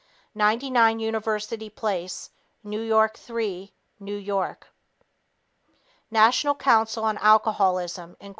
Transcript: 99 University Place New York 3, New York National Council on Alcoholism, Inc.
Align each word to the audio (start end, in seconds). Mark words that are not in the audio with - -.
99 0.33 0.99
University 0.99 1.69
Place 1.69 2.31
New 2.63 2.81
York 2.81 3.17
3, 3.19 3.71
New 3.99 4.15
York 4.17 4.67
National 6.09 6.55
Council 6.55 7.03
on 7.03 7.19
Alcoholism, 7.19 8.15
Inc. 8.19 8.29